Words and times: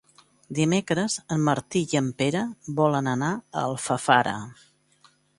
Dimecres 0.59 1.17
en 1.35 1.43
Martí 1.49 1.81
i 1.91 1.99
en 1.99 2.07
Pere 2.21 2.41
volen 2.79 3.09
anar 3.11 3.29
a 3.35 3.65
Alfafara. 3.65 4.33